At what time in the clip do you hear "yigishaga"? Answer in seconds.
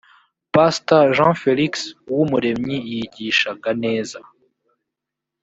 2.91-3.69